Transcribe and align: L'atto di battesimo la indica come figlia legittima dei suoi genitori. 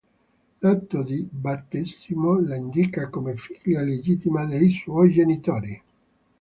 L'atto 0.61 1.03
di 1.03 1.27
battesimo 1.29 2.39
la 2.39 2.55
indica 2.55 3.07
come 3.09 3.35
figlia 3.37 3.81
legittima 3.83 4.45
dei 4.47 4.71
suoi 4.71 5.11
genitori. 5.13 5.81